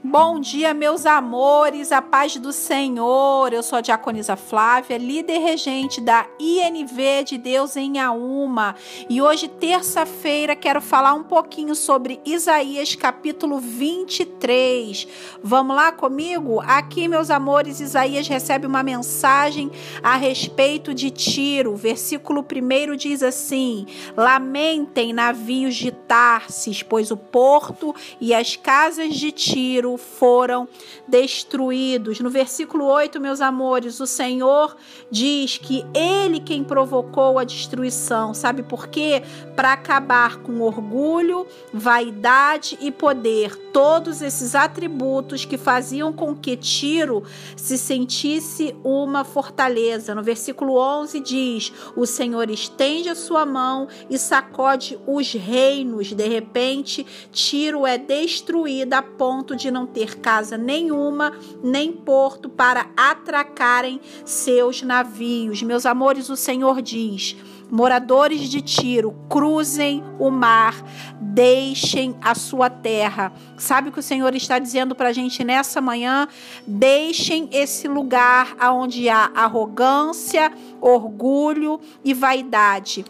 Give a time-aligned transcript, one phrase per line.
[0.00, 3.52] Bom dia, meus amores, a paz do Senhor.
[3.52, 8.76] Eu sou a Diaconisa Flávia, líder regente da INV de Deus em Auma.
[9.10, 15.08] E hoje, terça-feira, quero falar um pouquinho sobre Isaías capítulo 23.
[15.42, 16.60] Vamos lá comigo?
[16.60, 19.68] Aqui, meus amores, Isaías recebe uma mensagem
[20.00, 21.74] a respeito de Tiro.
[21.74, 23.84] Versículo 1 diz assim:
[24.16, 30.68] Lamentem navios de Tarsis, pois o porto e as casas de Tiro foram
[31.06, 32.20] destruídos.
[32.20, 34.76] No versículo 8, meus amores, o Senhor
[35.10, 38.34] diz que ele quem provocou a destruição.
[38.34, 39.22] Sabe por quê?
[39.54, 43.54] Para acabar com orgulho, vaidade e poder.
[43.72, 47.22] Todos esses atributos que faziam com que Tiro
[47.56, 50.14] se sentisse uma fortaleza.
[50.14, 56.12] No versículo 11 diz: O Senhor estende a sua mão e sacode os reinos.
[56.12, 62.48] De repente, Tiro é destruída a ponto de não não ter casa nenhuma, nem porto
[62.48, 65.62] para atracarem seus navios.
[65.62, 67.36] Meus amores, o Senhor diz:
[67.70, 70.74] moradores de Tiro, cruzem o mar,
[71.20, 73.32] deixem a sua terra.
[73.56, 76.26] Sabe o que o Senhor está dizendo para a gente nessa manhã?
[76.66, 83.04] Deixem esse lugar onde há arrogância, orgulho e vaidade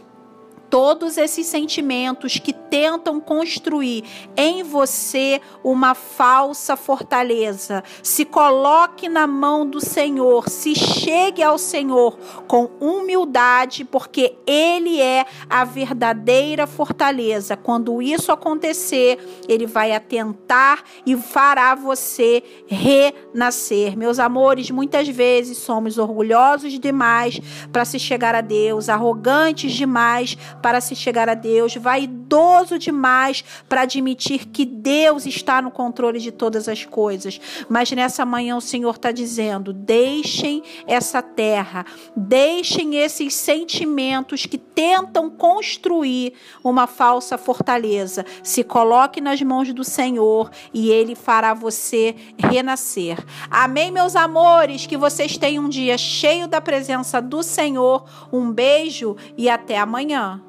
[0.71, 4.05] todos esses sentimentos que tentam construir
[4.37, 7.83] em você uma falsa fortaleza.
[8.03, 15.25] Se coloque na mão do Senhor, se chegue ao Senhor com humildade, porque Ele é
[15.49, 17.57] a verdadeira fortaleza.
[17.57, 23.97] Quando isso acontecer, Ele vai atentar e fará você renascer.
[23.97, 27.41] Meus amores, muitas vezes somos orgulhosos demais
[27.73, 33.83] para se chegar a Deus, arrogantes demais para se chegar a Deus, vaidoso demais para
[33.83, 37.41] admitir que Deus está no controle de todas as coisas.
[37.69, 41.85] Mas nessa manhã o Senhor está dizendo: deixem essa terra,
[42.17, 48.25] deixem esses sentimentos que tentam construir uma falsa fortaleza.
[48.43, 53.19] Se coloque nas mãos do Senhor e Ele fará você renascer.
[53.51, 54.87] Amém, meus amores?
[54.87, 58.05] Que vocês tenham um dia cheio da presença do Senhor.
[58.33, 60.43] Um beijo e até amanhã.